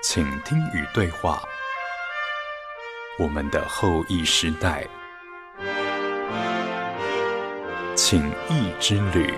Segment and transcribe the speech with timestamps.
[0.00, 1.42] 请听与对话，
[3.18, 4.86] 我们的后裔时代，
[7.96, 9.34] 请益之旅。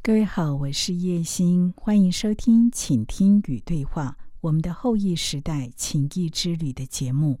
[0.00, 7.40] 各位好，我是叶欣，欢迎收听《请听与对话》我们的后裔时代情谊之旅的节目。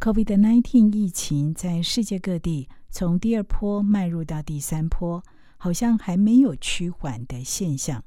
[0.00, 5.20] COVID-19 疫情在世界各地从第二波迈入到第三波，
[5.56, 8.04] 好像还没有趋缓的现象。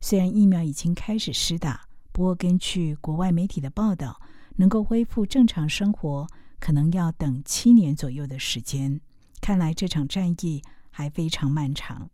[0.00, 4.20] 虽然疫苗已经开始施打，不过根据国外媒体的报道，
[4.54, 6.28] 能够恢复正常生活
[6.60, 9.00] 可能要等七年左右的时间。
[9.40, 10.62] 看来这场战役
[10.92, 12.08] 还非常漫长。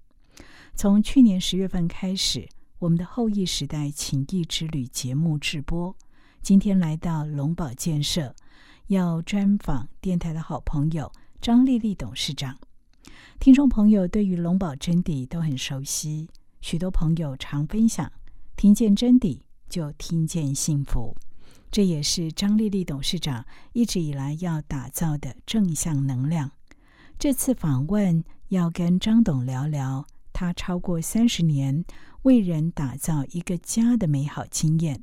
[0.74, 2.48] 从去年十月份开始，
[2.79, 5.95] 我们的后羿时代情谊之旅节目直播。
[6.41, 8.35] 今天来到龙宝建设，
[8.87, 12.58] 要专访电台的好朋友张丽丽董事长。
[13.38, 16.28] 听众朋友对于龙宝真谛都很熟悉，
[16.60, 18.10] 许多朋友常分享：
[18.56, 21.15] 听见真谛就听见幸福。
[21.70, 26.52] 这也是张丽丽董事长一直以来要打造的正向能量。
[27.18, 30.06] 这次访问要跟张董聊聊。
[30.38, 31.82] 他超过三十年
[32.24, 35.02] 为人打造一个家的美好经验，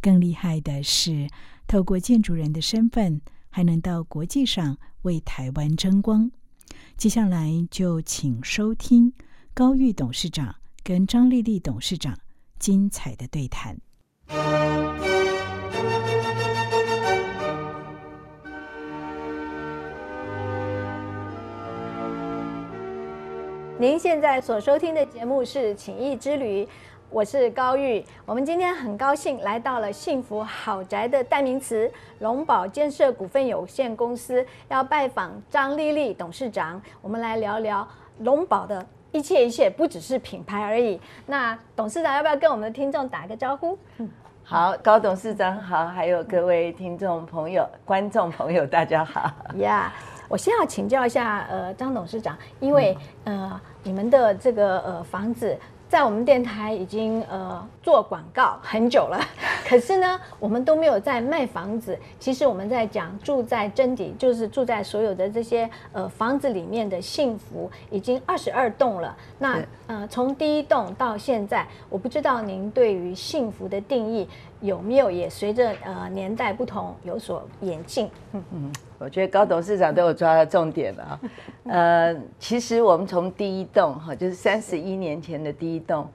[0.00, 1.28] 更厉害的是，
[1.66, 3.20] 透过建筑人的身份，
[3.50, 6.30] 还能到国际上为台湾争光。
[6.96, 9.12] 接下来就请收听
[9.54, 12.16] 高玉董事长跟张丽丽董事长
[12.58, 13.76] 精彩的对谈。
[23.82, 26.64] 您现在所收听的节目是《情谊之旅》，
[27.12, 28.02] 我是高玉。
[28.24, 36.80] 我们今天很高兴来到了幸福豪宅的代名词龙宝建设股份有限公司，要拜访张丽丽董事长。
[37.02, 37.86] 我们来聊聊
[38.20, 40.98] 龙宝的一切一切，不只是品牌而已。
[41.26, 43.78] 那董事长要不要跟我们的听众打个招呼？
[44.42, 49.30] 好，高董事长好，还有各位听众朋友、观众朋友，大家好。
[49.58, 49.92] 呀，
[50.28, 53.60] 我先要请教一下，呃，张董事长，因为呃。
[53.84, 55.58] 你们的这个呃房子
[55.92, 59.20] 在我们电台已经呃做广告很久了，
[59.68, 61.98] 可是呢，我们都没有在卖房子。
[62.18, 69.14] 其实我们在讲住在真底，就是住在所有的这些呃房子里面的幸福，已经二十二栋了。
[69.38, 74.26] 那呃从第一栋到现在，我不知道您对于幸福的定义
[74.62, 78.08] 有没有也随着呃年代不同有所演进？
[78.32, 78.72] 嗯嗯。
[78.98, 81.20] 我觉得高董事长都有抓到重点了啊，
[81.66, 86.06] 呃，其实我们从第一栋哈，就是三十一年前的第一栋，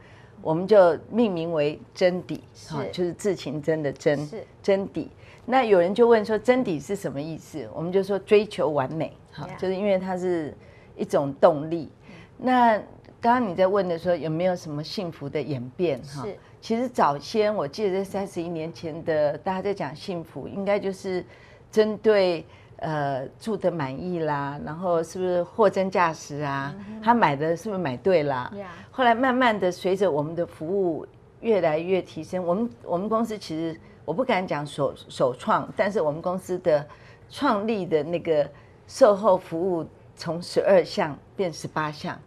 [0.41, 4.17] 我们就命名为真底，哈，就是至情真的真，
[4.63, 5.11] 真底。
[5.45, 7.67] 那有人就问说，真底是什么意思？
[7.73, 10.55] 我们就说追求完美，哈，就是因为它是
[10.95, 11.89] 一种动力。
[12.37, 12.77] 那
[13.19, 15.99] 刚刚你在问的时候，有没有什么幸福的演变？
[16.03, 16.25] 哈，
[16.61, 21.25] 其实早先我记得在三十一年前的大家在讲幸福，应该就是
[21.71, 22.45] 针对。
[22.79, 26.71] 呃，住的满意啦，然后是不是货真价实啊？
[27.01, 28.53] 他买的是不是买对啦？
[28.91, 31.03] 后来慢慢的，随着我们的服务
[31.41, 33.75] 越来越提升，我们我们公司其实
[34.05, 36.87] 我不敢讲首首创，但是我们公司的
[37.31, 38.47] 创立的那个
[38.85, 39.83] 售后服务
[40.17, 42.19] 从十二项变十八项，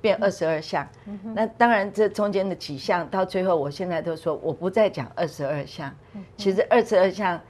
[0.00, 0.84] 变二十二项。
[1.34, 5.94] 那当然这中间的几项到最后，我现在都说我不再讲二十二项，
[6.36, 7.40] 其实二十二项。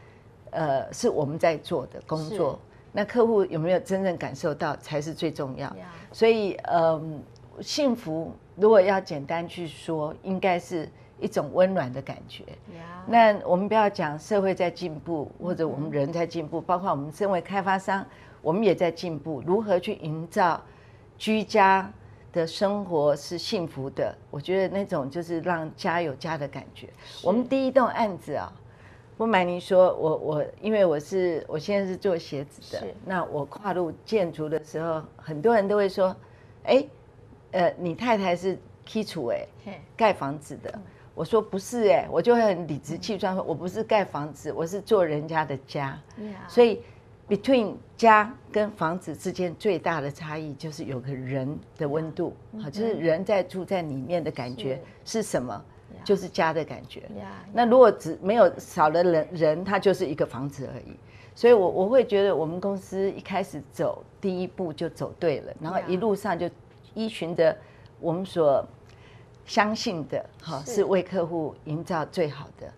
[0.56, 2.56] 呃，是我们在做的工作，
[2.92, 5.74] 那客户有没有真正感受到才是最重要。
[6.12, 7.20] 所以，嗯，
[7.60, 10.88] 幸福如果要简单去说，应该是
[11.18, 12.44] 一种温暖的感觉。
[13.04, 18.06] 那我们不要讲社会在进步，或者我们人在进步，包括我们身为开发商，
[18.44, 19.42] 我们也在进步。
[19.44, 20.62] 如何去营造
[21.18, 21.90] 居家
[22.32, 24.14] 的生活是幸福的？
[24.30, 26.88] 我觉得那种就是让家有家的感觉。
[27.22, 28.52] 我们第一栋案子啊。
[29.16, 36.16] 不瞒您说，我我因为我是我现在是做鞋子的，那我跨入建筑的时候，很多人都会说，
[36.64, 36.84] 哎，
[37.52, 39.46] 呃，你太太是基础哎，
[39.96, 40.76] 盖房子的。
[41.14, 45.96] 我说不是哎，我就会很理直气壮说，我不是盖房子，我是做人家的家。
[46.48, 46.82] 所以
[47.28, 55.64] ，between 家跟房子之间最大的差异就是有个人的温度，好，就是人在住在里面的感觉是什么。
[56.02, 57.04] 就是家的感觉。
[57.50, 60.94] 那如果只没有少了人，人他就是一个房子而已。
[61.34, 66.50] 所以，我我会觉得我们公司一开始走第一步就走对了，然后一路上就
[66.92, 67.56] 依循着
[68.00, 68.66] 我们所
[69.46, 72.70] 相信的，哈，是为客户营造最好的。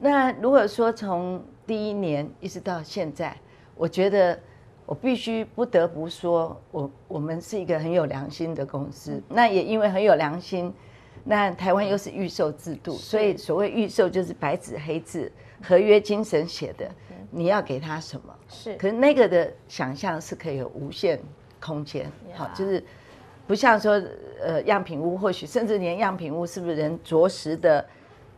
[0.00, 3.36] 那如果说从第一年一直到现在，
[3.76, 4.38] 我觉得
[4.84, 9.22] 我必须不得不说，我我们是一个很有良心的公司。
[9.28, 10.72] 那也因为很有良心，
[11.24, 15.30] 那台湾又是预售制度，所以所谓预售就是白纸黑字、
[15.62, 16.90] 合约精神写的，
[17.30, 18.34] 你要给他什么？
[18.48, 21.20] 是，可是那个的想象是可以有无限
[21.60, 22.82] 空间，好，就是
[23.46, 24.00] 不像说
[24.40, 27.84] 呃样品屋，或许甚至连样品屋是不是人着实的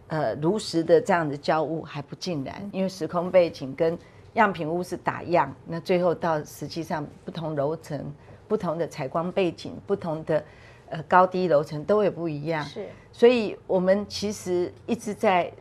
[0.08, 3.96] 呃如实的这样的交屋还不尽然，因为时空背景跟
[4.38, 8.12] 样品屋是打样，那最后到实际上不同楼层、
[8.46, 10.43] 不同的采光背景、不同的
[10.88, 15.52] 呃高低楼层都会不一样，是，所以我们其实一直在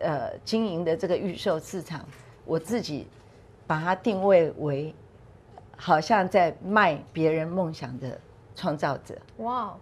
[0.00, 2.02] 呃经营的这个预售市场，
[2.46, 3.06] 我自己
[3.66, 4.94] 把它定位为
[5.76, 8.18] 好像在卖别人梦想的
[8.56, 9.14] 创造者。
[9.38, 9.74] 哇，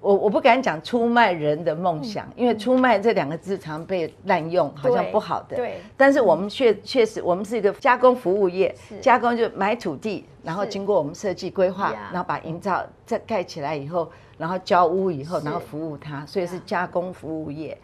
[0.00, 5.56] 我我不敢讲出卖人的梦想，因为出卖这两个字常被滥用，好像不好的。
[5.56, 5.78] 对。
[5.94, 17.76] 但是我们确确实，我们是一个加工服务业，加工就买土地，然后经过我们设计规划，然后把营造再盖起来以后，然后交屋以后，然后服务它，所以是加工服务业。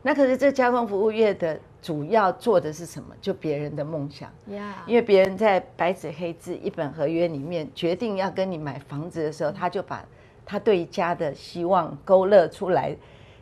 [0.00, 3.08] 那可是这加工服务业的主要做的是什么？
[3.20, 4.30] 就别人的梦想。
[4.86, 10.04] 因为别人在白纸黑字一本合约里面决定要跟你买房子的时候，他就把。
[10.44, 12.96] 他对家的希望勾勒出来，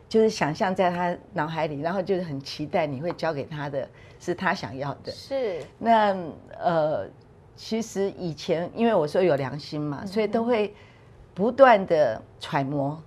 [0.07, 3.87] 就是想象在他脑海里，然后就是很期待你会教给他的
[4.19, 5.11] 是他想要的。
[5.11, 5.61] 是。
[5.77, 6.15] 那
[6.59, 7.07] 呃，
[7.55, 10.73] 其实以前因为我说有良心嘛，所以都会
[11.33, 13.01] 不断的揣摩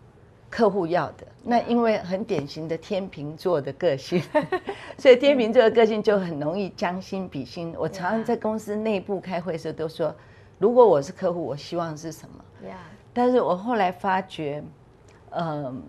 [0.51, 1.27] 客户要的。
[1.43, 4.21] 那因为很典型的天秤座的个性，
[4.99, 7.73] 所以天秤座的个性就很容易将心比心。
[7.79, 10.15] 我常常在公司内部开会时候都说，
[10.59, 12.45] 如果我是客户，我希望是什么？
[13.17, 14.63] 但是我后来发觉，
[15.31, 15.83] 嗯，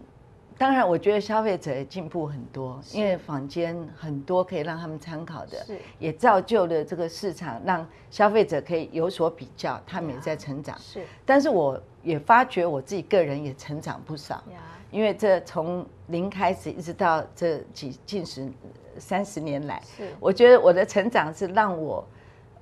[0.58, 5.58] 当然，我觉得消费者也进步很多，因为坊间很多可以让他们参考的，
[6.00, 10.80] 也造就了这个市场，让消费者可以有所比较，他们也在成长。
[10.80, 14.42] 是，但是我也发觉我自己个人也成长不少，
[14.90, 18.50] 因为这从零开始一直到这几近十
[18.98, 22.08] 三十年来，是，我觉得我的成长是让我。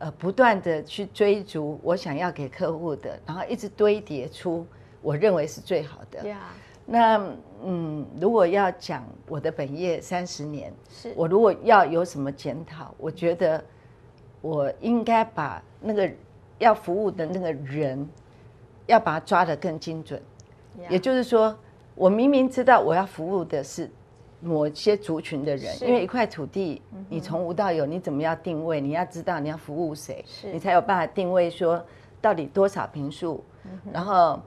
[0.06, 4.64] 呃，不断的去追逐我想要给客户的，然后一直堆叠出
[5.02, 6.22] 我认为是最好的。
[6.86, 7.20] 那
[7.64, 13.64] 嗯，如果要讲我的本业三十年，是我如果要有什么检讨，我觉得
[14.42, 16.08] 我应该把那个
[16.60, 18.08] 要服务的那个人，
[18.86, 20.22] 要把他抓得更精准。
[20.88, 21.58] 也就是说，
[21.96, 23.90] 我明明知道我要服务的是。
[24.46, 28.80] 某些族群的人，因为一块土地，你从无到有，你怎么样定位？
[28.80, 31.84] 你要知道你要服务谁，你才有办法定位说
[32.22, 33.44] 到底多少平数，
[33.92, 34.40] 然后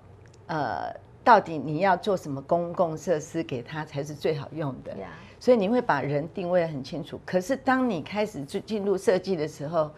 [0.46, 4.96] 呃，到底你要做什么公共设施给他才是最好用的。
[5.40, 7.20] 所以你会把人定位很清楚。
[7.24, 9.90] 可是当你开始就进入设计的时候，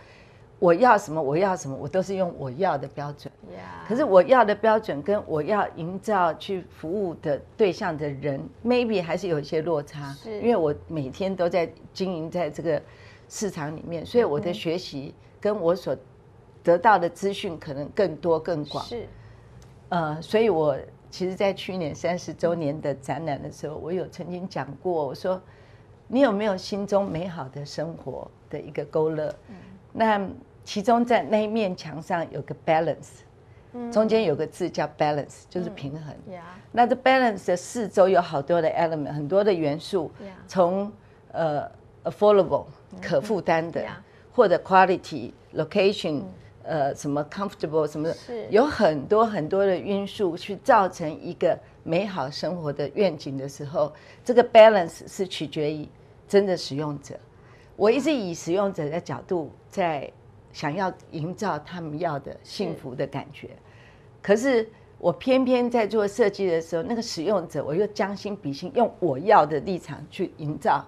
[0.61, 1.21] 我要什么？
[1.21, 1.75] 我要什么？
[1.75, 3.33] 我都是用我要的标准。
[3.89, 10.15] 可是我要的标准跟我要营造去服务的对象的人，maybe 还是有一些落差。
[10.25, 12.81] 因为我每天都在经营在这个
[13.29, 15.97] 市场里面，所以我的学习跟我所
[16.63, 18.85] 得到的资讯可能更多更广。
[18.85, 19.09] 是。
[19.89, 20.79] 呃，所以我
[21.11, 25.41] 其实，在去年三十周年的展览的时候，我有曾经讲过，我说
[26.07, 29.35] 你有没有心中美好的生活的一个勾勒？
[29.93, 30.21] 那
[30.73, 33.25] 其中在那一面墙上有个 balance，
[33.91, 36.15] 中间有个字叫 balance，就是平衡。
[36.71, 40.13] 那这 balance 的四周有好多的 element，很多的元素，
[40.47, 40.93] 从
[41.33, 41.69] 呃
[42.05, 42.67] affordable
[43.03, 43.85] 可负担的，
[44.33, 46.23] 或者 quality location，
[46.63, 48.17] 呃什么 comfortable 什么的，
[48.49, 53.93] 有很多很多的因素去造成一个美好生活的愿景的时候，
[54.25, 55.89] 这个 balance 是取决于
[56.29, 57.19] 真的使用者。
[57.75, 60.09] 我一直以使用者的角度在。
[60.53, 63.51] 想要营造他们要的幸福的感觉，
[64.21, 70.85] 可是我偏偏在做设计的时候，那个使用者我又将心比心，用我要的立场去营造，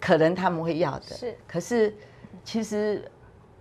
[0.00, 1.14] 可能他们会要的。
[1.14, 1.96] 是，可是
[2.44, 3.08] 其实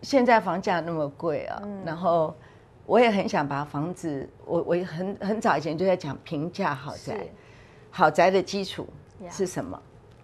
[0.02, 2.36] 现在房价那么贵啊，然后
[2.86, 7.28] 我也很想把房子，我我很很早以前就在讲平价豪宅，
[7.90, 8.88] 豪宅的基础
[9.30, 9.82] 是什么？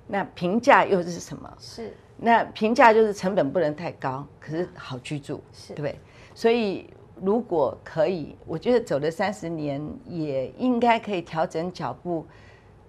[0.07, 1.57] 那平价又是什么？
[1.59, 1.93] 是。
[2.19, 5.99] 那评价就是成本不能太高，可是好居住，是对。
[6.33, 6.89] 所以
[7.21, 12.25] 如果可以，我觉得走了三十年，也应该可以调整脚步。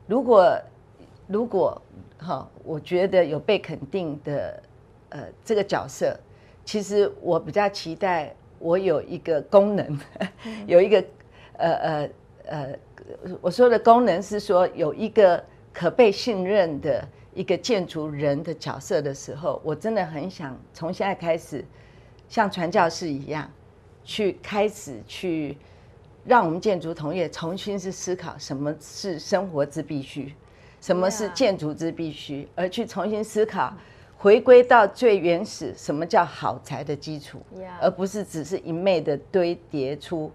[0.06, 0.58] 如果
[1.26, 1.80] 如果
[2.18, 4.62] 哈，我觉得有被肯定的
[5.11, 6.18] 呃这个角色，
[6.64, 10.00] 其实我比较期待我有一个功能，
[10.66, 11.04] 有一个
[11.58, 12.11] 呃呃
[12.47, 12.78] 呃，
[13.42, 17.06] 我说的功能是说有一个可被信任的。
[17.35, 21.64] 一个建筑人的角色的时候，我真的很想从现在开始，
[22.28, 23.49] 像传教士一样，
[24.04, 25.56] 去开始去
[26.25, 30.35] 让我们建筑同业重新去思考什么是生活之必须，
[30.80, 33.73] 什么是建筑之必须，而去重新思考。
[34.20, 37.40] 回归到最原始，什么叫好材的基础
[37.80, 40.28] 而不是只是一昧的堆叠出，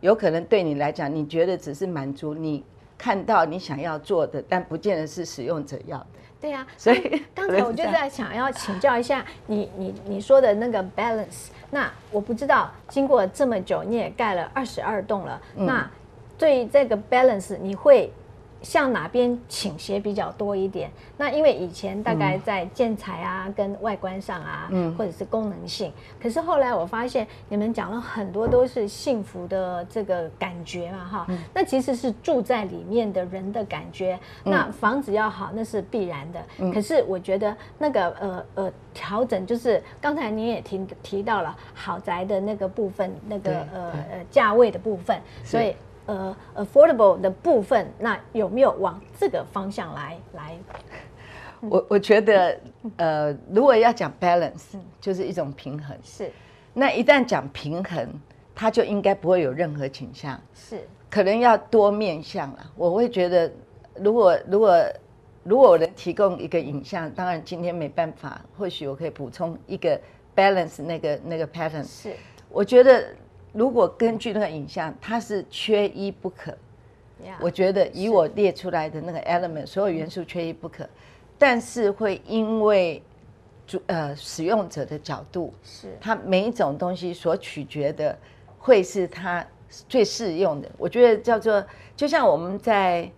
[0.00, 2.64] 有可能对你来讲，你觉得只是满足你
[2.98, 6.06] 看到你想要做的，但不见得是使用者要的。
[6.40, 15.66] 对呀、所以刚 才我就在想要请教一下你，你你说的那个 balance，那我不知道经过这么久，你也盖了二十二栋了，嗯。
[15.66, 15.90] 那
[16.38, 18.12] 对于这个 balance 你会
[18.62, 20.90] 向哪边倾斜比较多一点？
[21.16, 34.18] 那因为以前大概在建材啊、跟外观上啊，嗯或者是功能性，可是后来我发现你们讲了很多都是幸福的这个感觉嘛，哈，嗯那其实是住在里面的人的感觉。
[34.44, 36.72] 嗯那房子要好，那是必然的。
[36.72, 45.74] 可是我觉得那个呃呃调整，就是刚才您也提提到了豪宅的那个部分，那个呃呃价位的部分，所以。
[46.08, 50.56] 呃，affordable 的部分，那有没有往这个方向来来？
[51.60, 52.58] 我我觉得，
[52.96, 55.94] 呃，如果要讲 balance，就是一种平衡。
[56.02, 56.32] 是
[56.72, 58.08] 那一旦讲平衡，
[58.54, 62.72] 它就应该不会有任何倾向，是可能要多面向了。
[62.74, 63.52] 我会觉得，
[63.96, 64.82] 如果如果
[65.44, 70.00] 如果我能提供一个影像，当然今天没办法，或许我可以补充一个
[70.34, 71.84] balance 那个那个 pattern。
[71.84, 72.14] 是
[72.48, 73.04] 我觉得
[73.52, 76.50] 如果根据那个影像，它是缺一不可。
[77.24, 80.88] 呀我觉得以我列出来的那个 element，所有元素缺一不可，
[81.36, 83.02] 但是会因为
[83.66, 88.16] 主呃使用者的角度，是它每一种东西所取决的
[88.56, 89.44] 会是它
[89.88, 90.70] 最适用的。
[90.78, 91.64] 我觉得叫做
[91.96, 93.10] 就像我们在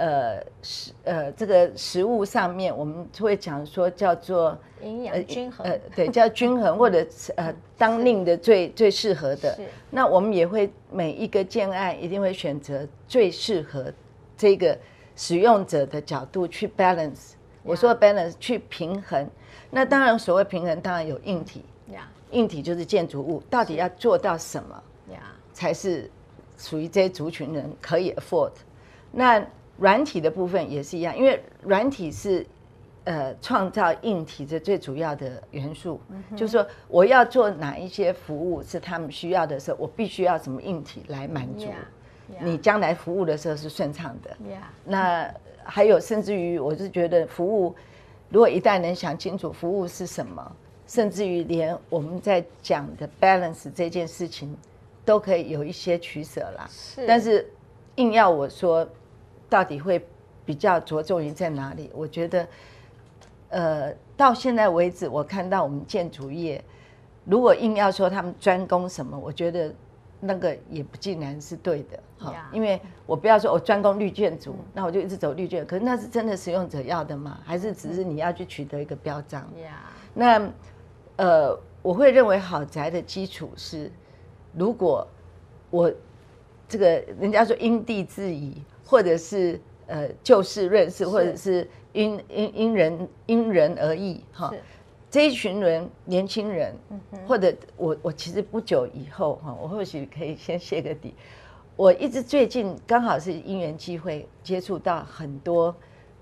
[0.00, 9.62] 呃食呃这个食物上面，我们会讲说叫做营养均衡呃，对，叫均衡或者是呃当令的最最适合的是。
[9.90, 13.92] 那我们也会每一个建案一定会选择最适合
[14.38, 14.76] 这个
[15.14, 17.32] 使用者的角度去 balance。
[17.62, 19.28] 我说 balance 去平衡，
[19.70, 25.18] 那当然所谓平衡，当然有硬体，呀硬体就是建筑物，到底要做到什么呀
[25.52, 26.10] 才是
[26.56, 28.52] 属于这些族群人可以 afford？
[29.12, 29.44] 那
[29.80, 32.46] 软体的部分也是一样，因为软体是
[33.04, 35.98] 呃创造硬体的最主要的元素，
[36.36, 41.64] 就是说我要做哪一些服务是他们需要的时候，我必须要什么硬体来满足。
[41.64, 44.30] Yeah，你将来服务的时候是顺畅的。
[44.52, 45.34] 呀那
[45.64, 47.74] 还有，甚至于我是觉得服务，
[48.28, 50.56] 如果一旦能想清楚服务是什么，
[50.86, 54.54] 甚至于连我们在讲的 balance 这件事情，
[55.04, 56.68] 都可以有一些取舍啦。
[56.70, 57.06] 是。
[57.06, 57.50] 但是
[57.96, 58.88] 硬要我说，
[59.50, 60.02] 到底会
[60.46, 61.90] 比较着重于在哪里？
[61.92, 62.48] 我觉得，
[63.48, 66.64] 呃，到现在为止，我看到我们建筑业，
[67.24, 69.74] 如果硬要说他们专攻什么，我觉得
[70.20, 72.00] 那个也不尽然是对的。
[72.18, 77.40] 哈 Yeah 因为我不要说我专攻绿建筑，那我就一直走绿建筑，可是那是真的使用者要的吗？
[77.44, 79.42] 还是只是你要去取得一个标章？
[79.62, 80.50] 呀那
[81.16, 83.90] 呃，我会认为豪宅的基础是，
[84.52, 85.06] 如果
[85.70, 85.90] 我
[86.68, 86.86] 这个
[87.18, 94.52] 人家说因地制宜，或者是呃就事论事，或者是因因因人因人而异哈。
[95.08, 96.74] 这一群人年轻人，
[97.26, 101.14] 或者我我其实不久以后哈，我或许可以先卸个底。
[101.76, 105.74] 我一直最近刚好是因缘机会接触到很多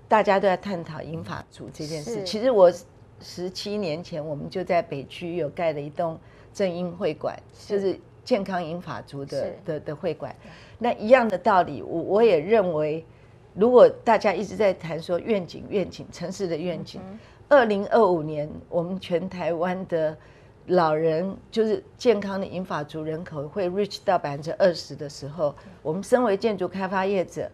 [0.07, 2.23] 大家都在探讨英法族这件事。
[2.23, 2.71] 其实我
[3.19, 6.19] 十七年前我们就在北区有盖了一栋
[6.53, 7.99] 正英会馆，就是
[8.29, 10.35] 健康银发族的的的会馆。
[10.77, 13.03] 那一样的道理，我我也认为，
[13.55, 17.01] 如果大家一直在谈说愿景、愿景、城市的愿景，
[17.47, 20.15] 二零二五年我们全台湾的
[20.67, 27.49] 老人就是健康的银发族人口会 reach 到百分之二十的时候，我们身为建筑开发业者，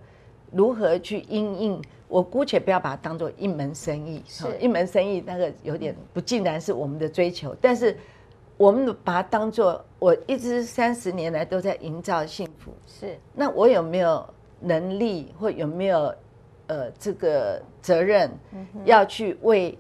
[0.52, 1.82] 如何去应应？
[2.10, 4.22] 我姑且不要把它当做一门生意，
[4.60, 7.98] 一门生意那个有点不尽然是我们的追求，但是
[8.58, 13.18] 我们把它当做我一直三十年来都在营造幸福，是。
[13.34, 14.26] 那我有没有
[14.60, 16.16] 能力或有没有
[16.68, 18.32] 呃这个责任，
[18.86, 19.78] 要去为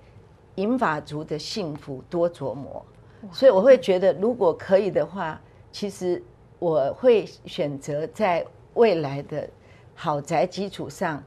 [0.55, 2.85] 银法族的幸福多琢磨？
[3.31, 5.41] 所以我会觉得，如果可以的话，
[5.71, 6.21] 其实
[6.59, 9.49] 我会选择在未来的
[9.95, 11.23] 豪宅基础上，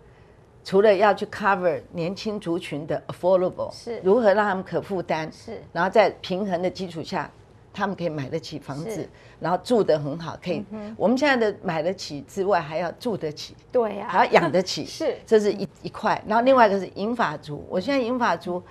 [0.69, 3.99] 除了要去 cover 年轻族群的 affordable，是。
[4.05, 5.59] 如何让他们可负担，是。
[5.73, 7.31] 然后在平衡的基础下，
[7.73, 9.09] 他们可以买得起房子，
[9.41, 10.63] 然后住得很好，可以。
[10.95, 15.17] 我们现在的买得起之外，还要住得起，对呀，还要养得起， 是。
[15.25, 16.23] 这是一一块。
[16.29, 18.63] 然后另外一个是银发族，我现在银发族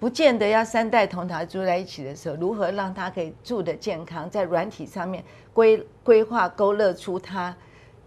[0.00, 7.56] 不见得要三代同堂住在一起的时候，如何让他可以住的健康，在软体上面规规划勾勒出他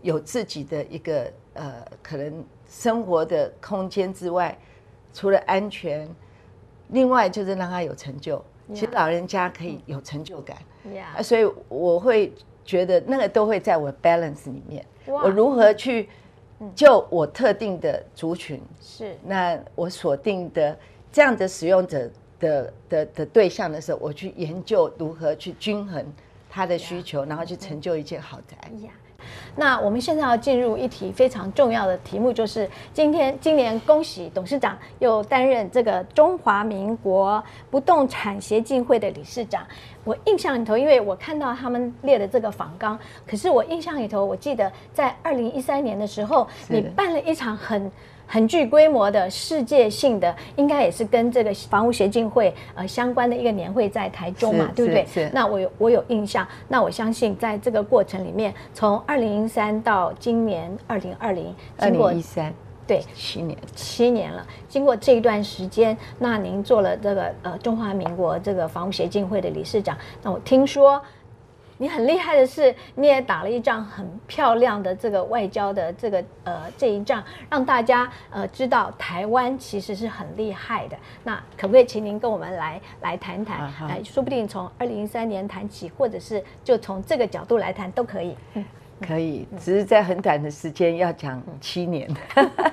[0.02, 4.58] 有自己的一个呃可能生活的空间之外，
[5.14, 6.08] 除了安全，
[6.90, 8.44] 另外就是让他有成就。
[8.74, 10.58] 其实老人家可以有成就感，
[11.16, 12.34] 啊，所以我会
[12.66, 14.86] 觉得那个都会在我 balance 里面。
[15.06, 16.10] 我如何去
[16.76, 19.16] 就我特定的族群是。
[19.24, 20.78] 那我锁定的
[21.14, 26.06] 这样的使用者的的的对象的时候，我去研究如何去均衡
[26.50, 28.58] 他的需求，然后去成就一件豪宅。
[29.56, 39.66] 那我们现在要进入一题非常重要的题目，就是今天今年恭喜董事长又担任这个中华民国不动产协进会的理事长。
[40.04, 47.92] 我印象里头，因为我看到他们列的这个访纲，可是我印象里头，我记得在二零一三年的时候，你办了一场很。
[48.28, 55.06] 很具规模的世界性的，应该也是跟这个房屋协进会呃相关的一个年会在台中嘛，对不对？
[55.06, 55.32] 是。
[55.34, 62.54] 那我有我有印象，那我相信在这个过程里面，从二零一三到今年二零二零，二零一三，
[62.86, 64.46] 对，七年，七年了。
[64.68, 71.02] 经过这一段时间，那您做了这个呃中华民国这个房屋协进会的理事长，那我听说。
[71.78, 80.98] 你很厉害的是，你也打了一仗很漂亮的这个外交的这个呃这一仗，让大家呃知道台湾其实是很厉害的。
[81.24, 83.72] 那可不可以请您跟我们来来谈谈？
[83.88, 88.36] 哎，说不定从二零一三年谈起，或者是就从这个角度来谈都可以。
[89.00, 92.10] 可以，只是在很短的时间要讲七年。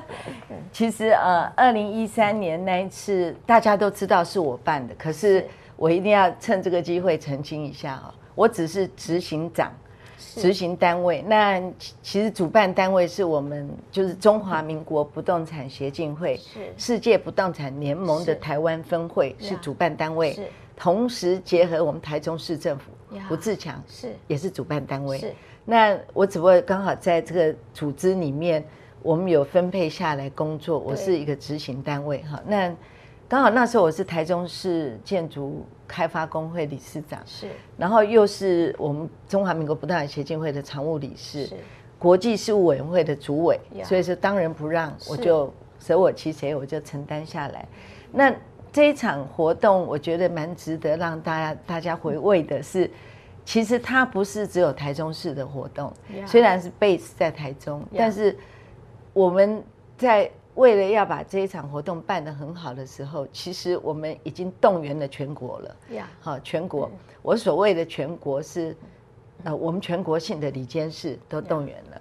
[0.73, 5.47] 其实呃，二零一三年那一次大家都知道是我办的，可是
[5.77, 8.09] 我一定要趁这个机会澄清一下哦。
[8.35, 9.73] 我只是执行长，
[10.19, 11.23] 执行单位。
[11.23, 11.63] 那
[12.03, 20.39] 其实主办单位是我们，就是中华民国不动产协进会，是世界不动产联盟的台湾分会是主办单位，
[20.77, 22.91] 同时结合我们台中市政府
[23.29, 25.19] 胡志强是也是主办单位。
[25.19, 25.33] 是
[25.65, 28.63] 那我只不过刚好在这个组织里面，
[29.03, 32.43] 我们有分配下来工作，我是一个执行单位哈。
[32.47, 32.75] 那
[33.27, 41.57] 刚好那时候我是台中市建筑开发工会理事长，是，然后又是我们中华民国不动产协进会的常务理事，是，
[41.99, 47.67] 国际事务委员会的主委，所以说当仁不让，我就舍我其谁，我就承担下来。
[48.13, 48.33] 那
[48.71, 52.91] 这一场活动，我觉得蛮值得让大家大家回味的是，
[53.45, 55.91] 其实它不是只有台中市的活动，
[56.27, 58.37] 虽然是 base 在台中，但是
[59.15, 59.63] 我们
[59.97, 60.31] 在。
[60.55, 65.77] 为了要把这一场活动办得很好的时候，其实我们已经动员了全国了。
[65.91, 66.91] 呀，好，全国，
[67.23, 68.77] 我所谓的全国是，
[69.43, 72.01] 呃，我们全国性的里监事都动员了。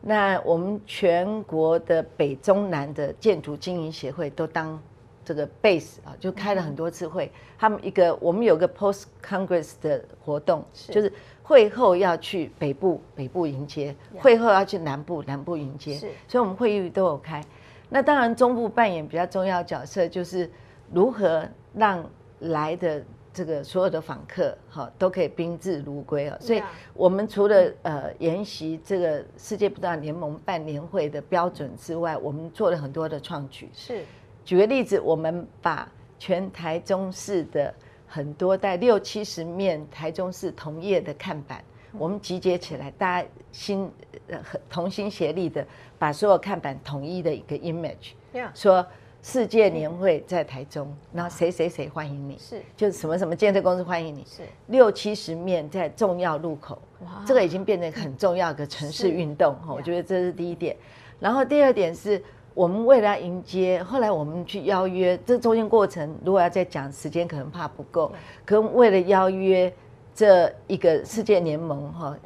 [0.00, 4.80] 那我们全国的北中南的建筑经营协会都当
[5.24, 7.30] 这个 base 啊，就开了很多次会。
[7.58, 15.96] 他们一个，我们有个 post congress 的活动，就是会后要去北部，北部迎接；会后要去南部，南部迎接。
[16.26, 17.44] 所以我们会议都有开。
[17.92, 20.50] 那当然，中部扮演比较重要角色，就是
[20.90, 22.02] 如何让
[22.38, 26.38] 来的这个所有的访客，哈，都可以宾至如归啊。
[26.40, 26.62] 所以，
[26.94, 33.68] 我们除了呃沿袭这个世界不动产联盟办年会的标准之外，我们做了很多的创举。
[33.74, 34.02] 是，
[34.42, 35.86] 举个例子，我们把
[36.18, 37.74] 全台中市的
[38.06, 41.62] 很多带六七十面台中市同业的看板。
[41.98, 43.90] 我们集结起来，大家心
[44.28, 44.38] 呃
[44.70, 45.64] 同心协力的，
[45.98, 48.12] 把所有看板统一的一个 image，
[48.54, 48.84] 说
[49.22, 54.42] 世界年会在台中，然后谁谁谁欢迎你，是，就是什么什么建设公司欢迎你，是。
[54.68, 60.76] 六七十面在重要路口，哇，这个已经变成很重要的城市运动哈，我觉得这是第一点。
[61.20, 62.20] 然后第二点是
[62.54, 68.10] 我们为了迎接，后来我们去邀约，这中间过程如果要再讲时间，可能怕不够，
[68.46, 69.72] 可为了邀约。
[70.14, 72.16] 这一个世界联盟哈，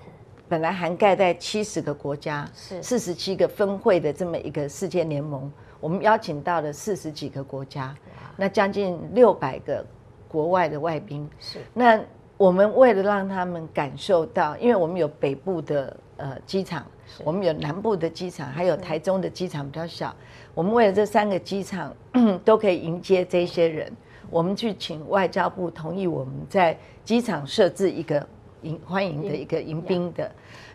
[0.49, 7.95] 本来涵盖在七十个国家，是四十七个分会的这么一个世界联盟，我们邀请到了四十几个国家，
[8.37, 9.85] 那将近六百个
[10.29, 11.29] 国外的外宾。
[11.39, 12.01] 是那
[12.37, 16.85] 我们为了让他们感受到，因为我们有北部的呃机场，
[17.25, 20.15] 我们有南部的机场，还有台中的机场比较小，
[20.55, 21.95] 我们为了这三个机场
[22.45, 23.93] 都可以迎接这些人。
[24.29, 28.27] 我们去请外交部同意我们在机场设置一个
[28.63, 30.29] 迎欢迎的一个迎宾的，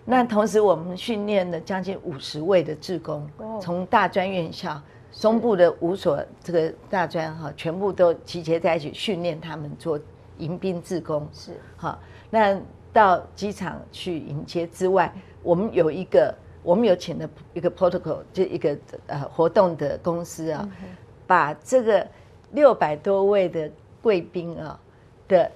[0.06, 3.30] 那同时我们训练了将近五十位的志工，
[3.62, 10.00] 从大专院校、中部的五所这个大专哈，全部都集结在一起训练他们做
[10.38, 11.28] 迎宾志工。
[11.34, 12.58] 是哈，那
[12.94, 15.14] 到机场去迎接之外，
[15.44, 20.66] 我们有一个，我们有请了一个 protocol，就一个呃活动的公司啊，
[21.28, 22.08] 把这个。
[22.54, 24.78] 六百多位的贵宾啊
[25.26, 25.50] 的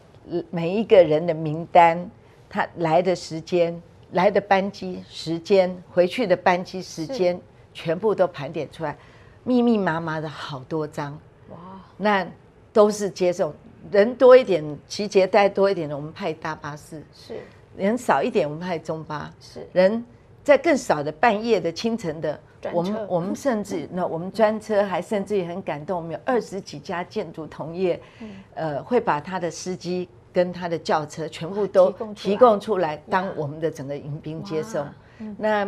[0.49, 2.09] 每一个人的名单，
[2.49, 7.39] 他来的时间、来的班机时间、回去的班机时间，
[7.73, 8.97] 全部都盘点出来，
[9.43, 11.11] 密密麻麻的好多张。
[11.49, 11.57] 哇！
[11.97, 12.27] 那
[12.73, 13.53] 都是接送，
[13.91, 17.35] 人多一点、集结带多一点的，我们派大巴士；是
[17.77, 20.03] 人少一点，我们派中巴；是人
[20.43, 22.39] 在更少的半夜的、清晨的。
[22.73, 27.99] 我们我们甚至那我们专车还甚至也很感动，我们有二十几家建筑同业，
[28.53, 34.85] 呃，会把他的司机跟他的轿车全部都提供出来当我们的整个迎宾接送。
[35.37, 35.65] 那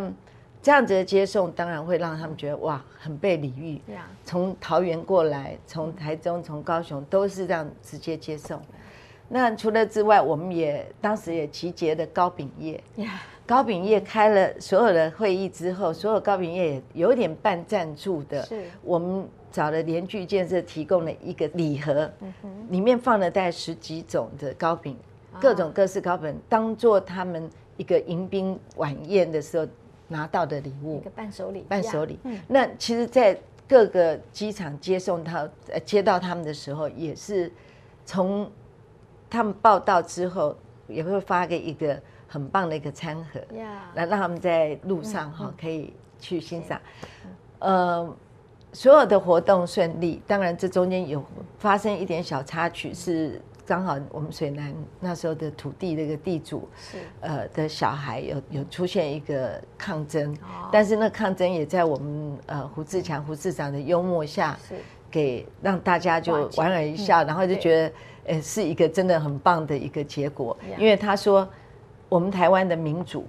[0.60, 3.80] 这样子的接送当然会让他们觉得哇，很被礼遇。
[4.24, 8.60] 从桃园过来，从台中、从高雄都是这样直接接送。
[9.28, 12.82] 那除了之外，我们也当时也集结的糕饼业。
[13.48, 18.42] 糕饼业开了所有的会议之后，所有糕饼业也有点半赞助的。
[18.42, 22.10] 是，我们找了联聚建设提供了一个礼盒，
[22.68, 24.94] 里面放了大概十几种的糕饼，
[25.40, 29.66] 各种各式糕饼，当做他们一个迎宾晚宴的时候
[30.08, 31.64] 拿到的礼物，一个伴手礼。
[31.66, 32.18] 伴手礼。
[32.48, 33.34] 那其实，在
[33.66, 37.50] 各个机场接送他呃、接到他们的时候，也是
[38.04, 38.50] 从
[39.30, 40.54] 他们报道之后，
[40.86, 41.98] 也会发给一个。
[42.28, 43.40] 很棒的一个餐盒，
[43.94, 46.78] 来让他们在路上哈可以去欣赏。
[47.58, 48.16] 呃，
[48.72, 51.24] 所有的活动顺利，当然这中间有
[51.58, 56.98] 发生一点小插曲，是刚好我们水南那时候的土地那个地主是。
[57.20, 60.36] 呃的小孩有有出现一个抗争，
[60.70, 64.76] 但是那抗争也在我们呃胡志强胡市长的幽默下，是。
[65.10, 67.92] 给让大家就莞尔一笑，然后就觉得
[68.26, 71.48] 呃是一个真的很棒的一个结果，因为他说。
[72.08, 73.26] 我们台湾的民主，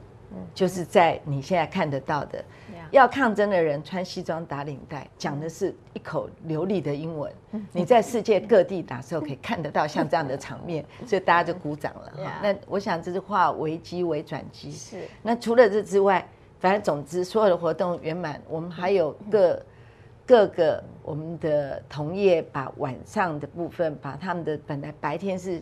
[0.54, 2.44] 就是在你现在看得到的，
[2.92, 7.32] 要抗争的人穿西装打领带，讲的是一口流利的英文。
[7.74, 12.13] 你在世界各地哪时候可以看得到 像这样的场面，所以大家就鼓掌了。
[12.42, 14.72] 那我想这是化危机为转机。
[14.72, 15.02] 是。
[15.22, 16.26] 那除了这之外，
[16.60, 19.62] 反正总之所有的活动圆满，我们还有各
[20.26, 25.62] 各个我们的同业把晚上的部分，把他们的本来白天是。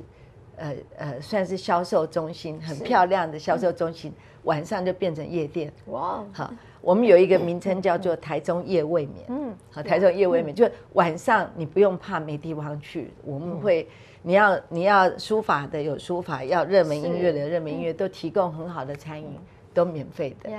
[0.57, 4.11] 呃呃，算是销售中心，很漂亮的销售中心，
[4.43, 5.71] 晚上就变成夜店。
[5.85, 9.25] 哇，好，我们有一个名称叫做台中夜未眠。
[9.29, 13.87] 嗯，好，台中夜未眠，就晚上你不用怕没地方去，我们会，
[14.23, 19.39] 你要你要书法的有书法，要热门音乐的热门音乐，都提供很好的餐饮，
[19.75, 20.49] 都免费的。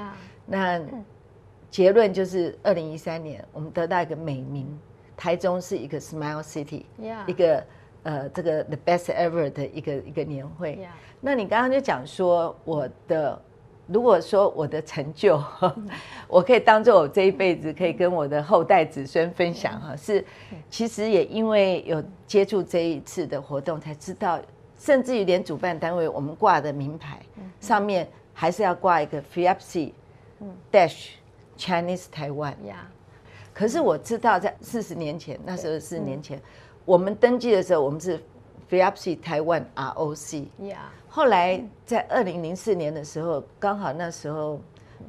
[0.46, 0.80] 那
[1.70, 4.78] 结论就是，二零一三年我们得到一个美名，
[5.16, 6.84] 台中是一个 Smile City，
[7.26, 7.64] 一个。
[8.08, 10.78] 呃，这个 the best ever 的一个一个年会，
[11.20, 13.38] 那你刚刚就讲说我的，
[13.86, 15.38] 如果说我的成就，
[16.26, 20.24] 我可以当做我这一辈子可以跟我的后代子孙分享哈，是
[20.70, 24.40] 其实也因为有接触这一次的活动，才知道，
[24.78, 27.20] 甚至于连主办单位我们挂的名牌
[27.60, 29.94] 上面还是要挂一个 f i a p s i
[30.72, 31.08] dash
[31.58, 32.54] Chinese Taiwan，
[33.52, 36.40] 可是我知道在四十年前，那时候四十年前。
[36.88, 38.14] 我们登记的时候，我们是
[38.66, 40.46] f i a p s i 台湾 ROC。
[41.06, 44.58] 后来在二零零四年的时候，刚好那时候，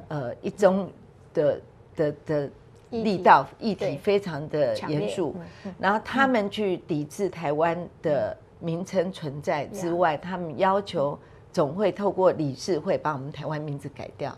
[0.08, 0.90] 呃，一中
[1.32, 1.58] 的
[1.96, 2.50] 的的
[2.90, 5.34] 力道议题非常的严肃，
[5.78, 11.18] 然后他们去抵制台湾的名称存在之外，他们要求
[11.50, 14.36] 总会透过理事会把我们台湾名字改掉。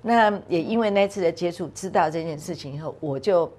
[0.00, 3.52] 那也因为那次的接触，知道这件事情以后，我就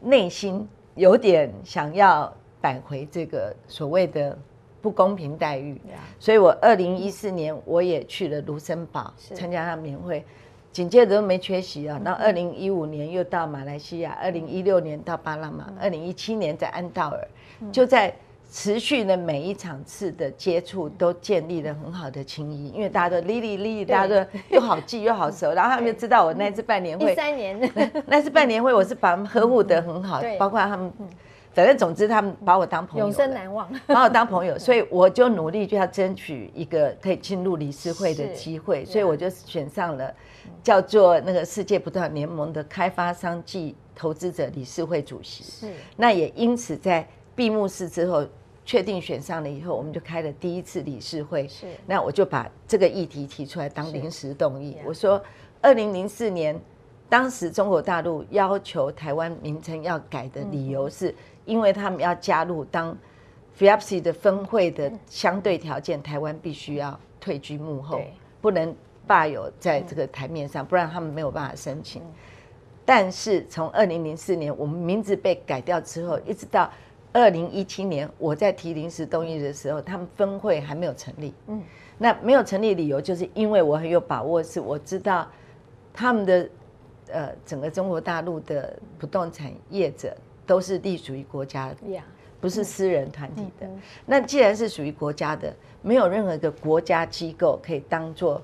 [0.00, 0.68] 内心。
[0.94, 4.38] 有点想要返回这个所谓的
[4.80, 5.80] 不公平待遇，
[6.18, 10.24] 所以我二零一四年我也去了卢森堡参加他们年会，
[10.72, 12.00] 紧接着都没缺席啊。
[12.02, 17.28] 那二零一五年又到马来西亚，二零一六年到巴拿马，二零一七年在安道尔，
[17.70, 18.14] 就在
[18.52, 27.58] 持续的每一场次的接触都建立了很好的情谊，因为大家都哩哩哩，大家都又好记又好熟，然后他们就知道我那次 办年会，三年，
[28.06, 30.92] 那次办年会我是把他们呵护得很好，包括他们。
[31.54, 33.70] 反正总之，他们把我当朋友，永生难忘。
[33.86, 40.10] 把我当朋友，所以我就努力就要争取一个可以进入理事会的机会，所以我就选上了
[40.62, 45.44] 叫做那个世界不断联盟的开发商暨投资者理事会主席。
[45.44, 48.26] 是，那也因此在闭幕式之后
[48.64, 51.46] 确定选上了以后，我们就开了第一次理事会。
[51.48, 54.76] 是，那我就把这个议题提出来当临时动议。
[54.84, 55.22] 我说，
[55.60, 56.58] 二零零四年
[57.08, 61.14] 当时中国大陆要求台湾名称要改的理由是。
[61.44, 62.96] 因为他们要加入当
[63.56, 68.00] f i a p s i 的分会的相对条件，台湾必须要退居幕后，
[68.40, 68.72] 不能
[69.08, 72.00] 霸有在这个台面上，不然他们没有办法申请。
[72.84, 76.70] 但是从二零零四年我们名字被改掉之后，一直到
[77.12, 81.34] 二零一七年我在提临时动议的时候，他们分会还没有成立。
[81.46, 81.62] 嗯，
[81.98, 85.28] 那没有成立理由就是因为我很有把握，是我知道
[85.92, 86.48] 他们的
[87.10, 92.02] 呃整个中国大陆的不动产业者都是隶属于国家的，
[92.40, 93.68] 不是私人团体的。
[94.06, 98.40] 那既然是属于国家的，没有任何一个国家机构可以当做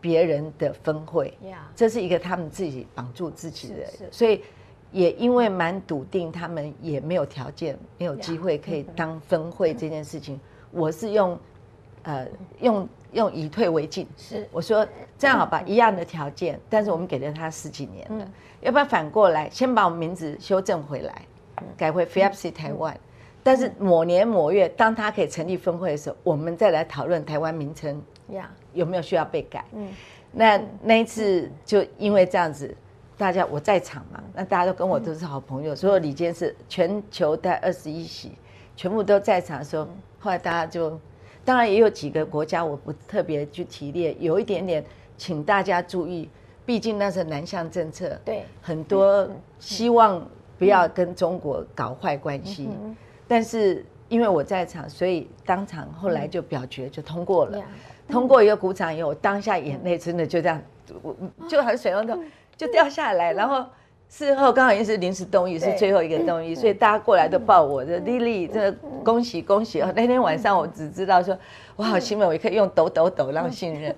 [0.00, 1.36] 别人的分会，
[1.74, 4.42] 这是一个他们自己绑住自己的，所以。
[4.92, 10.38] 也因为蛮笃定，他们也没有条件、没有机会可以当分会这件事情，
[10.70, 11.38] 我是用，
[12.02, 12.26] 呃，
[12.60, 14.06] 用用以退为进。
[14.18, 14.86] 是，我说
[15.18, 18.28] 这样好吧，一样的条件，但是我们给了他十几年了，
[18.60, 21.22] 要不要反过来，先把我们名字修正回来，
[21.74, 22.94] 改回 FIAPC 台湾，
[23.42, 28.00] 但是某年某月，当他可以成立分会的时候，我们再来讨论台湾名称
[28.74, 29.64] 有没有需要被改。
[29.72, 29.88] 嗯，
[30.32, 32.76] 那那一次就因为这样子。
[33.22, 38.32] 大家我在场嘛，那大家都跟我都是好朋友，所有里监是全球带二十一席，
[38.74, 39.86] 全部都在场的时候，
[40.18, 40.98] 后来大家就，
[41.44, 44.84] 当然也有几个国家我不特别去提列，有一点点
[45.16, 46.28] 请大家注意，
[46.66, 49.30] 毕竟那是南向政策，对，很多
[49.60, 52.68] 希望不要跟中国搞坏关系，
[53.28, 57.62] 但是因为我在场，所以当场后来就表决就通过了，
[58.08, 60.60] 通过一个鼓掌以后，当下眼泪真的就这样，
[61.02, 61.14] 我
[61.48, 62.18] 就很水龙头。
[62.56, 63.64] 就掉下来，然后
[64.08, 68.70] 事后刚好也是临时动议，是最后一个动议，所以大家过来都抱我，这丽丽，这
[69.02, 69.80] 恭喜恭喜！
[69.96, 71.36] 那天晚上我只知道说，
[71.76, 73.94] 我好兴奋，我可以用抖抖抖让信任。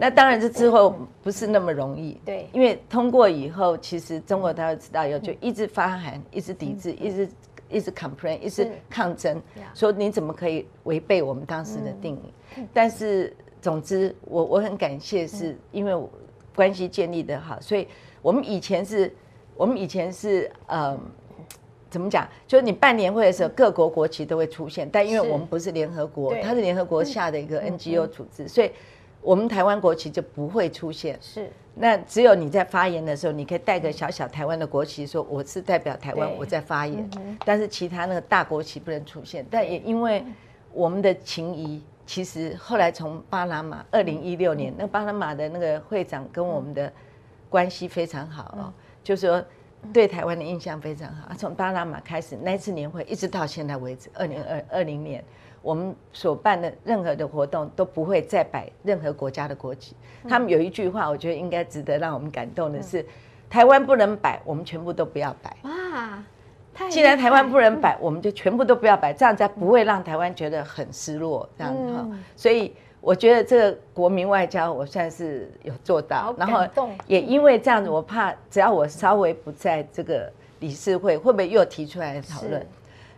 [0.00, 7.28] 那当然，这之后不是那么容易，对，因为通过以后，其实中国他会知道以后，就一直发函，一直抵制，一直
[7.68, 9.42] 一直 complain，一直抗争，
[9.74, 12.62] 说你怎么可以违背我们当时的定义？
[12.72, 15.92] 但是总之，我我很感谢，是因为
[16.58, 17.86] 关系建立的好，所以。
[18.20, 19.14] 我们以前是，
[19.56, 20.98] 我们以前是，呃，
[21.88, 22.28] 怎么讲？
[22.48, 28.72] 就是你办年会的时候，各国国旗都会出现，但因为我们不是联合国，它是联合国下的一个 NGO 组织，所以
[29.22, 31.16] 我们台湾国旗就不会出现。
[31.22, 37.08] 是，那只有你在发言的时候，你可以带个小小台湾的国旗，说我是代表台湾，我在发言。
[37.44, 39.46] 但是其他那个大国旗不能出现。
[39.48, 40.24] 但也因为
[40.72, 46.90] 我们的情谊，其实后来从巴拿马，二零一六年，那巴拿马的那个会长跟我们的。
[47.50, 49.42] 关系非常好哦，就是说
[49.90, 51.34] 对台湾的印象非常好。
[51.34, 55.24] 从巴拿马开始那次年会，一直到现在为止，二零二二零年，
[55.62, 59.96] 我们所办的任何的活动都不会再摆任何国家的国旗。
[60.28, 63.02] 他们有一句话，我觉得应该值得让我们感动的是：
[63.48, 65.56] 台湾不能摆，我们全部都不要摆。
[65.62, 66.22] 哇！
[66.90, 71.48] 既然台湾不能摆，我们就全部都不要摆，这样才不会让台湾觉得很失落。
[71.56, 72.74] 这样哈，所以。
[73.00, 76.34] 我觉得这个国民外交，我算是有做到。
[76.36, 76.66] 然后
[77.06, 82.66] 也因为这样子，我怕只要我稍微不在这个理事会，会不会又提出来讨论？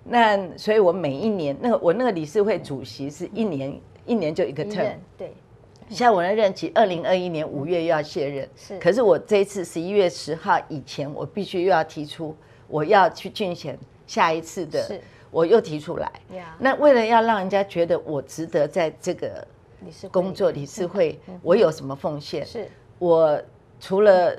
[0.05, 4.93] 那所以，我每一年那个我那个理事会主席是一年一年就一个 term。
[5.17, 5.33] 对。
[5.89, 8.47] 像我的任期，二零二一年五月又要卸任。
[8.55, 8.79] 是。
[8.79, 12.37] 可是我这一次十一月十号以前，我必须又要提出
[12.71, 16.11] 我要去竞选下一次的，我又提出来。
[16.59, 19.47] 那为了要让人家觉得我值得在这个。
[20.13, 22.45] 工作理事会，我有什么奉献？
[22.45, 23.41] 是我
[23.81, 24.37] 除了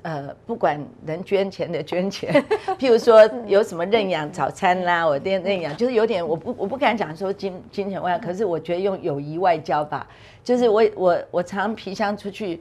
[0.00, 2.32] 呃，不管能捐钱的捐钱，
[2.80, 10.08] 譬如说有什么认养早餐啦，我认认养，就是有点我不我不敢讲说金金钱外，可是我觉得用友谊外交吧，
[10.42, 12.58] 就是我我我常皮箱出去。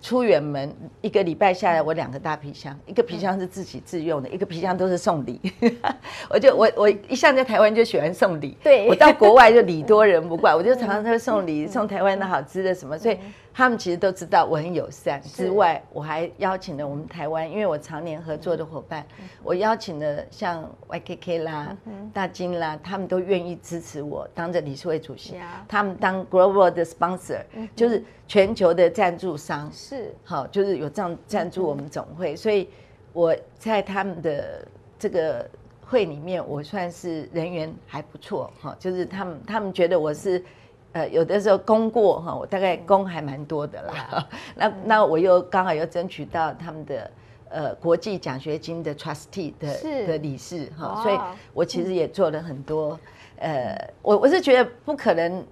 [0.00, 5.40] 出远门一个礼拜下来，我两个大皮箱，一个皮箱是自己自用的，一个皮箱都是送礼。
[6.30, 13.18] 我就我我一向在台湾就喜欢送礼，对我到国外就礼多人不怪，我就常常会送礼，送台湾的好吃的什么，所以。
[13.58, 19.04] 他们其实都知道我很友善，之外我还邀请了我们台湾，因为我常年合作的伙伴，
[19.42, 21.76] 我邀请了像 YKK 啦、
[22.14, 25.34] 大金啦，他们都愿意支持我当着理事会主席，
[25.66, 27.40] 他们当 Global 的 sponsor，
[27.74, 30.14] 就是全球的赞助商，是。
[30.22, 32.68] 好，就是有这样赞助我们总会，所以
[33.12, 34.64] 我在他们的
[35.00, 35.44] 这个
[35.84, 40.44] 会里面，我算是人缘还不错，哈，就是他们他们觉得我是。
[40.92, 44.26] 呃，有的时候功过哈，我大概功还蛮多的啦。
[44.56, 47.10] 那那我又刚好又争取到他们的
[47.50, 51.18] 呃国际奖学金的 trustee 的的理事哈，所以
[51.52, 52.98] 我其实也做了很多。
[53.38, 55.44] 呃，我我是觉得不可能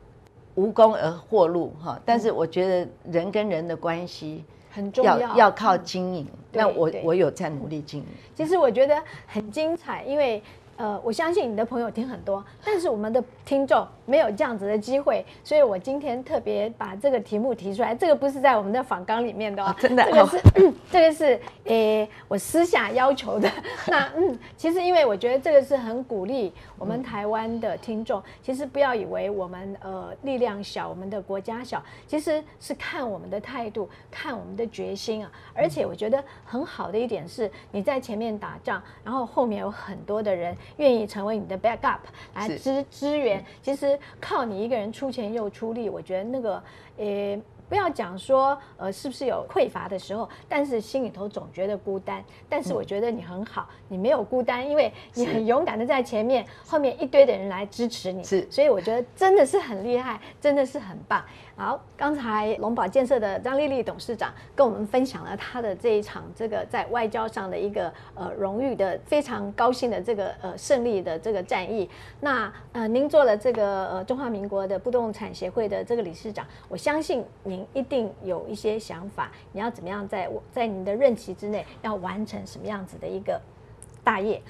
[0.54, 6.26] 无功而获禄哈，但是我觉得人跟人的关系很重要，要靠经营。
[6.50, 8.06] 那我我有在努力经营。
[8.34, 8.96] 其实我觉得
[9.26, 10.42] 很精彩，因为。
[10.76, 17.94] 呃，我相信你的朋友听很多，但是我们的听众没有这样子的机会，所以我今天特别把这个题目提出来。
[17.94, 20.42] 这个不是在我们的访纲里面的哦，真的，这个是
[20.92, 23.50] 这个是诶，我私下要求的。
[23.86, 35.32] 那嗯，其实因为我觉得这个是很鼓励我们台湾的听众，其实不要以为我们呃力量小，我们的国家小，其实是看我们的态度，看我们的决心啊。
[35.54, 40.54] 而且我觉得很好的一点是，你在前面打仗，然后后面有很多的人。
[40.76, 41.98] 愿意成为你的 backup
[42.34, 46.62] 来支支援，其实靠你一个人出钱又出力，我觉得那个，
[46.98, 47.40] 呃。
[47.68, 50.28] 不要讲说，呃，是不是有匮乏的时候？
[50.48, 52.24] 但是心里头总觉得孤单。
[52.48, 58.22] 但是我觉得你很好，你没有孤单，因为你很勇敢的在前面，后面一堆的人来支持你。
[58.22, 61.20] 是，所以我觉得真的是很厉害，真的是很棒。
[61.58, 71.88] 好，刚才龙宝建设的张丽丽董事长跟我们分享了他的这一场这个在外交上的一个呃荣誉的非常高兴的这个呃胜利的这个战役。
[72.20, 77.66] 那呃，您做了这个呃中华民国的不动产协会的这个理事长，我相信您。
[77.72, 83.40] 一定有一些想法，你要怎么样在在你的任期之内要完成什么样子的一个
[84.02, 84.40] 大业？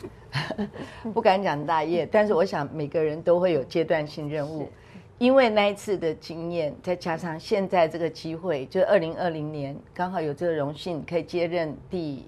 [1.13, 4.69] 不敢讲大业，但是我想每个人都会有阶段性任务，
[5.19, 12.25] 因为那一次的经验，再加上现在这个机会，就二零二零年刚好有这个荣幸可以接任第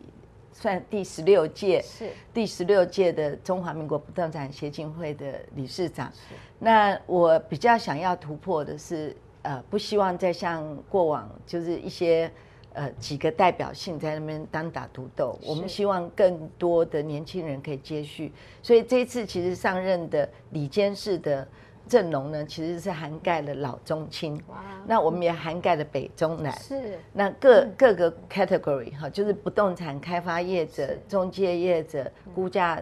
[0.53, 6.12] 算第十六届是第十六届的中华民国不动产协进会的理事长。
[6.59, 9.16] 那我比较想要突破的是。
[9.42, 12.31] 呃，不希望再像过往，就是一些
[12.74, 15.38] 呃几个代表性在那边单打独斗。
[15.46, 18.33] 我们希望更多的年轻人可以接续。
[18.62, 21.46] 所以这一次其实上任的李监事的
[21.88, 24.37] 阵容呢，其实是涵盖了老中青。
[24.48, 24.57] 哇！
[24.87, 26.53] 那我们也涵盖了北中南。
[26.61, 26.98] 是。
[27.12, 32.81] 那各各个 category 哈，就是不动产开发业者、中介业者、估价。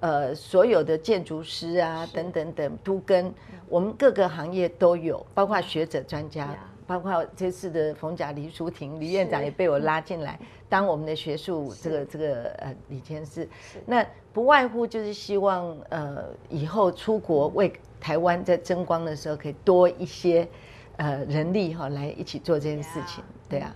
[0.00, 3.34] 呃，所有的建筑师啊，等等等，都跟
[3.68, 6.54] 我们各个行业都有，包括学者专家，
[6.86, 13.48] 包括这次的冯甲黎淑婷李院长也被我拉进来当我们的学术这个这个呃李监事。
[13.86, 20.48] 那不外乎就是希望呃以后出国为台湾在争光的时候，可以多一些
[20.96, 23.74] 呃人力哈来一起做这件事情，对啊。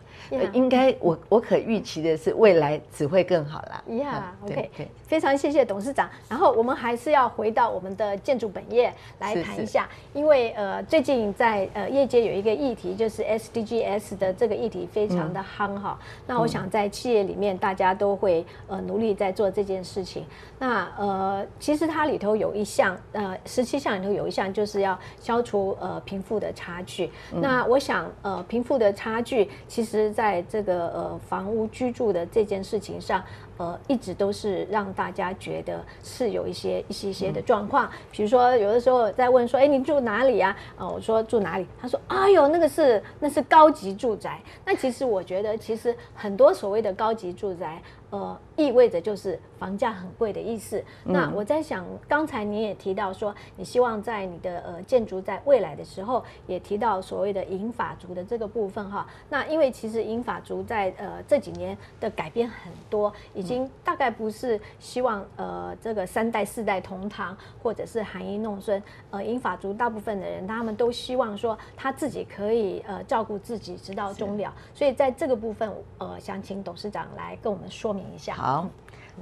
[0.52, 3.82] 应该我我可预期的是未来只会更好啦。
[3.96, 4.70] 呀，OK，
[5.06, 6.08] 非常谢谢董事长。
[6.28, 15.98] 然后我们还是要回到我们的建筑本业来谈一下，因为呃最近在呃业界有一个议题，就是 SDGs 的这个议题非常的夯哈。
[16.26, 20.24] 那我想在企业里面大家都会呃努力在做这件事情。
[20.58, 27.10] 那呃其实它里头有一项呃十七项里头有一项就是要消除呃贫富的差距。
[27.32, 30.11] 那我想呃贫富的差距其实。
[30.12, 33.22] 在这个呃房屋居住的这件事情上，
[33.56, 37.90] 呃，一直都是让大家觉得是有一些一些些的状况。
[38.10, 41.66] 比如说，有的时候在问说：“哎，你住哪里呀？”啊，我说住哪里？
[41.80, 47.82] 他说：“哎呦，那个是那是高级住宅。”那其实我觉得，其实很多所谓的高级住宅。
[48.12, 50.84] 呃，意味着就是房价很贵的意思。
[51.02, 59.06] 那我在想，刚才你也提到说，你希望在你的呃建筑在未来的时候，也提到所谓的银法族的这个部分哈。
[59.30, 68.82] 那因为其实银法族在呃这几年的改变很多，已经大概不是希望呃这个三代四代同堂，或者是含饴弄孙。
[69.10, 74.52] 呃，银法族大部分的人，他们都希望说他自己可以呃照顾自己直到终了。
[74.74, 78.01] 所以在这个部分，呃，想请董事长来跟我们说明。
[78.14, 78.68] 一下好，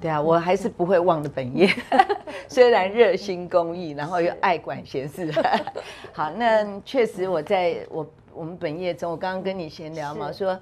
[0.00, 1.68] 对啊，我还是不会忘的本业，
[2.48, 5.32] 虽然热心公益，然后又爱管闲事。
[6.12, 10.58] 好，那确实我在我我们本业中，我刚刚跟你闲聊嘛，说，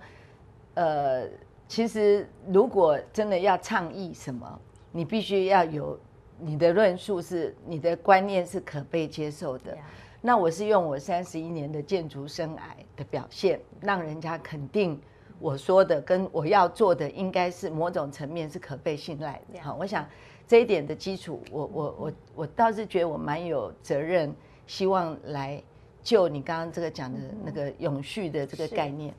[0.74, 1.24] 呃，
[1.66, 5.98] 其实如果真的要倡议什么，你必须要有
[6.38, 9.76] 你的论述是你的观念是可被接受的。
[10.20, 12.61] 那我是用我三十一年的建筑生涯
[12.96, 15.00] 的表现，让人家肯定。
[15.40, 19.61] 我说的跟我要做的，应该是某种层面是可被信赖的。
[19.61, 20.05] 好，我想
[20.46, 24.35] 这一点的基础，我我我我倒是觉得我蛮有责任，
[24.66, 25.62] 希望来
[26.03, 29.14] 就你刚刚这个讲的那个永续的这个概念，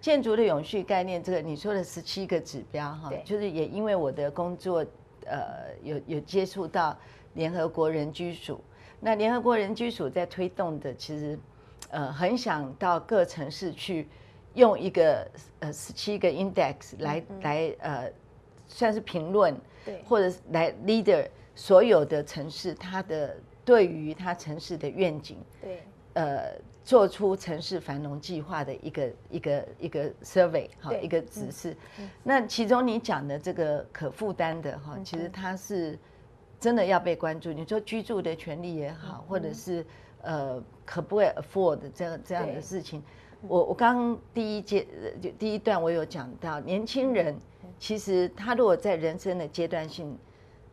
[0.00, 4.84] 建筑的永续概念，这个你说的十七个指标哈，就是也因为我的工作，
[5.26, 6.98] 呃，有有接触到
[7.34, 8.60] 联合国人居署，
[8.98, 11.38] 那联合国人居署在推动的，其实
[11.90, 14.08] 呃很想到各城市去。
[14.54, 15.26] 用一个
[15.60, 18.12] 呃十七个 index 来来呃
[18.66, 25.82] 算是评论，对，或者来 leader 所有的城市，它的对于它城市的愿景，对，
[26.14, 31.76] 呃，做出城市繁荣计划的一个一个一个 survey 哈一个指示。
[32.22, 35.98] 那其中你讲的这个可负担的哈，其实它是
[36.58, 37.52] 真的要被关注。
[37.52, 39.84] 你说居住的权利也好，或者是
[40.22, 43.02] 呃可不可以 afford 这样这样的事情，
[43.48, 44.86] 我我刚刚第一阶
[45.20, 47.36] 就第一段我有讲到，年轻人
[47.78, 50.16] 其实他如果在人生的阶段性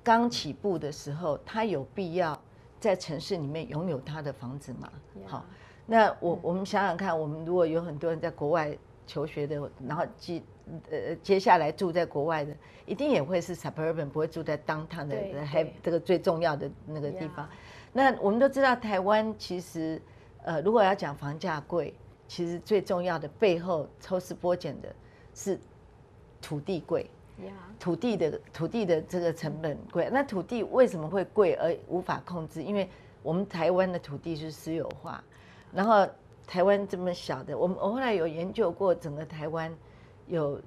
[0.03, 2.39] 刚起步的时候，他有必要
[2.79, 4.89] 在城市里面拥有他的房子吗？
[5.25, 5.45] 好，
[5.85, 10.41] 那我我们想想看，我们如果有很多人在国外求学的，然后接
[10.91, 12.53] 呃接下来住在国外的，
[12.85, 15.73] 一定也会是 suburban，不会住在 downtown 的对还对。
[15.81, 17.47] 这个最重要的那个地方。
[17.93, 20.01] 那我们都知道，台湾其实
[20.43, 21.93] 呃，如果要讲房价贵，
[22.27, 24.93] 其实最重要的背后抽丝剥茧的
[25.33, 25.59] 是
[26.41, 27.09] 土地贵。
[27.45, 32.63] 呀，土地的土地的这个成本贵，那土地为什么会贵而无法控制？
[32.63, 32.89] 因为
[33.21, 35.23] 我们台湾的土地是私有化，
[35.71, 36.07] 然后
[36.47, 39.71] 台湾这么小的，我们我后来有研究过整个台湾
[40.25, 40.59] 有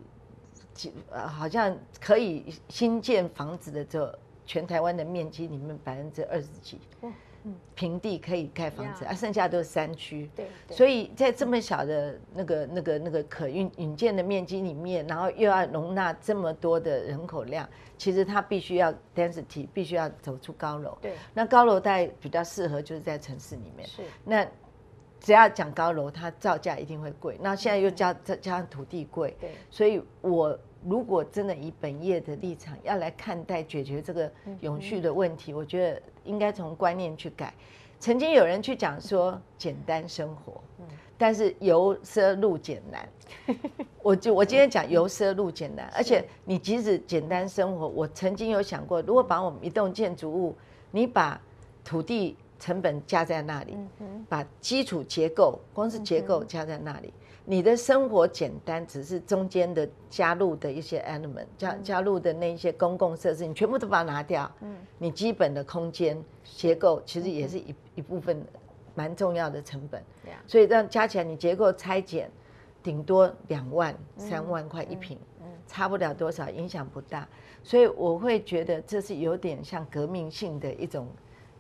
[0.73, 7.11] 几呃好像可以新建房子的这全台湾的面积里面百分之二十几哇，
[7.75, 10.31] 平地可以盖房子，呀啊，剩下都是山区。
[10.37, 17.67] 对，所以在这么小的那个、那个、那个可运引建的面积里面，然后又要容纳这么多的人口量，
[17.97, 20.99] 其实它必须要 density，必须要走出高楼。
[21.01, 23.89] 对那高楼带比较适合就是在城市里面。
[23.89, 24.47] 是那
[25.19, 27.39] 只要讲高楼，它造价一定会贵。
[27.41, 37.53] 那现在又加加加上土地贵，对所以我如果真的以本业的立场要来看待解决这个永续的问题，我觉得应该从观念去改。
[37.99, 40.61] 曾经有人去讲说简单生活，
[41.19, 43.09] 但是由奢入俭难。
[44.03, 50.57] 我就我今天讲由奢入俭难，而且你即使简单生活，我曾经有想过，如果把我们一栋建筑物，
[50.91, 51.39] 你把
[51.85, 53.77] 土地成本加在那里，
[54.31, 57.13] 把基础结构，光是结构加在那里，
[57.45, 64.77] 你的生活简单，只是中间的加入的一些 element，加加入的那一些公共设施，你全部都把它拿掉，嗯。
[64.99, 68.45] 你基本的空间结构其实也是一一部分
[68.95, 72.31] 蛮重要的成本，呀所以这样加起来，你结构拆减，
[72.83, 75.19] 顶多两万、三万块一平，
[75.67, 77.27] 差不了多少，影响不大。
[77.63, 81.09] 所以我会觉得这是有点像革命性的一种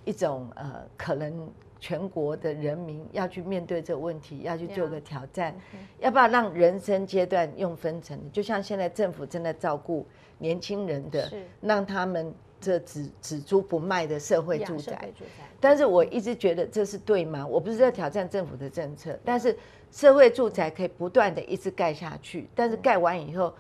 [0.04, 1.50] 一种呃，可能
[1.80, 5.54] 全国的人民要去面对这个问题，要去做个挑战，
[5.98, 8.28] 要不要让人生阶段用分成的？
[8.30, 10.06] 就像现在政府正在照顾
[10.38, 15.10] 年轻人的是，让他们这只只租不卖的社会住宅。
[15.58, 17.46] 但是我一直觉得这是对吗？
[17.46, 19.56] 我不是在挑战政府的政策，但是
[19.90, 23.52] 社会住宅可以不断的一直盖下去，但是盖完以后，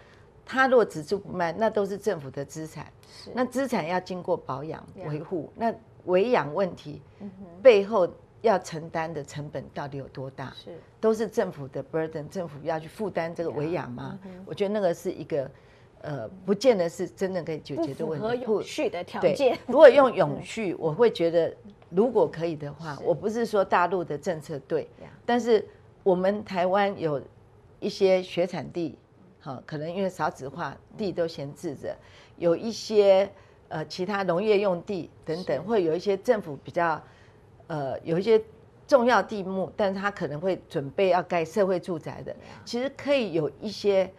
[0.44, 3.30] 它如果只租不卖，那都是政府的资产，是。
[3.34, 5.74] 那资产要经过保养维护，那
[6.06, 7.00] 维养问题
[7.62, 8.08] 背后
[8.42, 10.52] 要承担的成本到底有多大？
[10.56, 14.18] 是都是政府的 burden，政府要去负担这个维养吗？
[14.46, 15.50] 我觉得那个是一个
[16.02, 18.44] 呃，不见得是真正可以解不决的问题。
[18.44, 21.54] 永续的条件，如果用永续， 我会觉得
[21.90, 24.88] 如果可以的话，我不是说大陆的政策对
[25.26, 25.66] 但是
[26.02, 27.20] 我们台湾有
[27.78, 28.96] 一些学产地，
[29.40, 31.94] 好，可能因为少子化，地都闲置着，
[32.38, 33.30] 有一些
[33.70, 37.02] 呃其他农业用地等等，会有一些政府比较
[37.68, 38.40] 呃有一些
[38.86, 44.10] 重要地目，但是他可能会准备要盖社会住宅的，其实可以有一些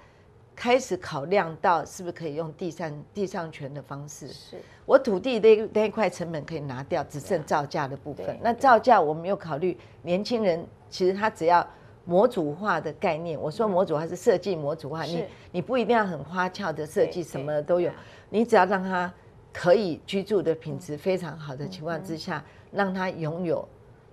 [0.55, 4.27] 开始考量到是不是可以用地上地上权的方式。
[4.29, 4.57] 是。
[4.85, 8.37] 我土地那那一块成本可以拿掉，只剩造价的部分。
[8.41, 11.65] 那造价我们又考虑年轻人，其实他只要
[12.03, 13.39] 模组化的概念。
[13.39, 17.91] 我说模组化是设计模组化，你你不一定要很花俏的设计，什么都有，
[18.29, 19.11] 你只要让他
[19.53, 23.67] 可以居住的品质非常好的情况之下，让他拥有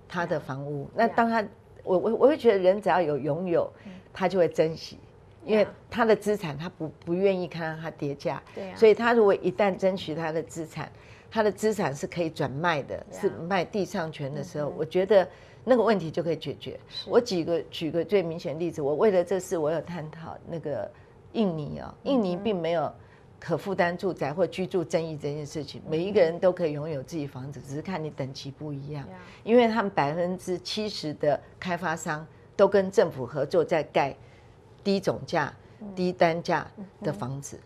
[0.07, 0.87] 他的房屋。
[0.93, 1.43] 那当他
[1.83, 3.71] 我我我会觉得人只要有拥有，
[4.13, 4.97] 他就会珍惜。
[5.45, 8.75] 因为他的资产，他不不愿意看到它跌价，对啊。
[8.75, 10.91] 所以他如果一旦争取他的资产，
[11.31, 15.27] 他的资产是可以转卖的，是卖地上权的时候，我觉得
[15.63, 16.77] 那个问题就可以解决。
[17.07, 20.91] 我举个举个最明显的例子，我为了这事，我有探讨那个
[21.31, 22.91] 印尼哦，印尼并没有
[23.39, 29.07] 可负担住宅或居住正义这件事情，每一个人都可以拥有自己房子，只是看你等级不一样。
[29.43, 32.25] 因为他们百分之七十的开发商
[32.55, 34.15] 都跟政府合作在盖
[34.83, 35.53] 低总价、
[35.95, 36.67] 低单价
[37.01, 37.59] 的房子。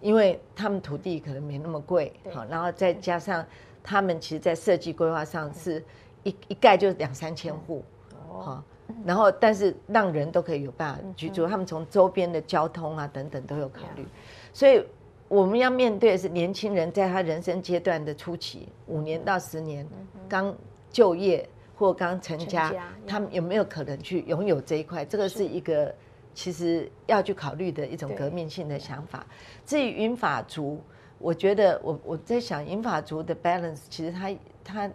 [0.00, 3.44] 因为他们土地可能没那么贵，好，然后再加上
[3.84, 5.84] 他们其实，在设计规划上是
[6.22, 7.84] 一一盖就两三千户，
[8.30, 8.40] 哦。
[8.40, 8.64] 好，
[9.04, 14.06] 然后但是让人都可以有办法居住，他们从周边的交通啊等等都有考虑，
[14.54, 14.82] 所以
[15.30, 19.86] 我们要面对的是年轻人在他人生阶段的初期，五年到十年
[20.28, 20.52] 刚
[20.90, 22.74] 就业或刚成家
[23.06, 25.04] 他们有没有可能去拥有这一块？
[25.04, 25.46] 这个是。
[25.46, 25.94] 一个
[26.34, 29.24] 其实要去考虑的一种革命性的想法。
[29.64, 30.80] 至于云法族，
[31.18, 34.32] 我觉得我我在想云法族的 balance，其实他
[34.64, 34.90] 他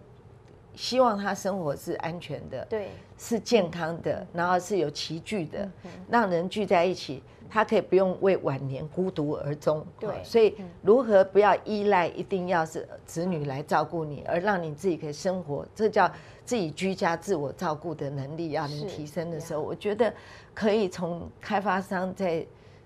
[0.73, 5.69] 希望他生活是安全的，对，是健康的，然后是有齐聚的，
[6.09, 9.85] 让人聚在一起，他可以不用为晚年孤独而终。
[9.99, 16.11] 对好所以如何不要依赖一定要是子女来照顾你，而让你自己可以生活，这叫
[16.43, 20.13] 自己居家自我照顾的能力要能提升的时候，我觉得
[20.53, 22.45] 可以从开发商在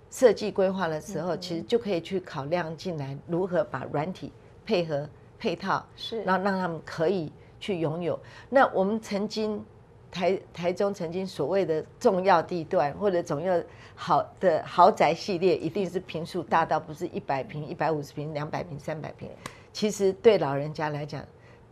[0.10, 4.32] 设计规划的时候，其实就可以去考量进来如何把软体
[4.66, 5.08] 配合
[5.38, 8.20] 配套，是然后让他们可以去拥有。
[8.50, 9.64] 那我们曾经
[10.10, 13.62] 台台中曾经所谓的重要地段或者总要
[14.02, 19.30] 好的豪宅系列，一定是平数大到不是一百平、一百五十平、两百平、三百平。
[19.74, 21.22] 其实对老人家来讲，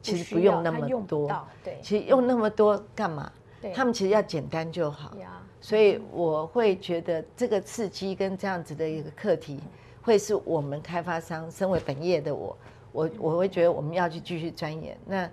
[0.02, 1.32] 其实不用那么多。
[1.64, 3.32] 对，其实用那么多干嘛？
[3.74, 5.14] 他们其实要简单就好。
[5.62, 9.62] 所以我会觉得这个刺激跟这样子的一个课题，
[10.02, 12.58] 会是我们开发商身为本业的我，
[12.92, 14.98] 我我会觉得我们要去继续钻研。
[15.06, 15.30] 那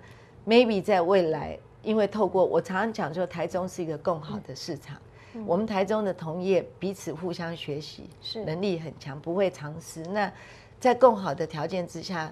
[0.47, 4.97] maybe 在未来，因为透过我常常讲，说台中是一个更好的市场，
[5.45, 10.01] 我们台中的同业彼此互相学习，是能力很强，不会藏私。
[10.03, 10.31] 那
[10.79, 12.31] 在更好的条件之下，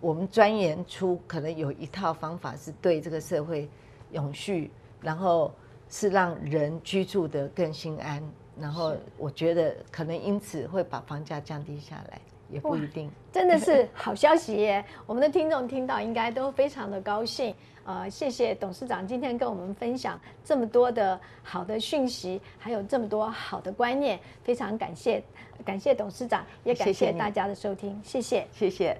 [0.00, 3.68] 我们钻研出可能有一套方法是对这个社会
[4.12, 4.70] 永续，
[5.00, 5.52] 然后
[5.88, 8.22] 是让人居住的更心安。
[8.58, 12.20] 然后我觉得可能因此会把房价降低下来，
[12.50, 13.10] 也不一定。
[13.32, 14.84] 真的是好消息耶！
[15.06, 17.54] 我们的听众听到应该都非常的高兴。
[17.84, 25.22] 呃，谢谢董事长今天跟我们分享这么多的好的讯息，还有这么多好的观念，非常感谢，
[25.64, 28.46] 感谢董事长，也感谢大家的收听，谢谢。
[28.52, 28.96] 谢谢。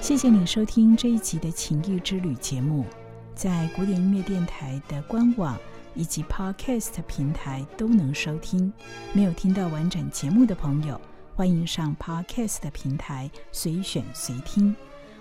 [0.00, 2.84] 谢谢你收听这一集的情谊之旅节目，
[3.34, 5.58] 在古典音乐电台的官网
[5.96, 8.72] 以及 Podcast 平台都能收听。
[9.12, 11.00] 没有听到完整节目的朋友，
[11.34, 14.76] 欢迎上 Podcast 平台随选随听。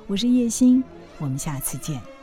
[0.05, 0.83] 我是叶欣，
[1.17, 2.14] 我们下次见。